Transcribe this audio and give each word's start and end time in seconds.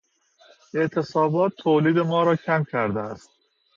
اعتصابات 0.73 1.51
تولید 1.57 1.99
ما 1.99 2.23
را 2.23 2.35
کم 2.35 2.63
کرده 2.63 2.99
است. 2.99 3.29